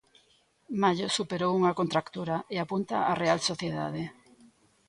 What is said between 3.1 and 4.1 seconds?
á Real Sociedade.